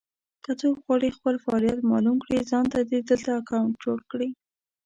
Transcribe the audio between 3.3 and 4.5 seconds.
اکونټ جوړ کړي.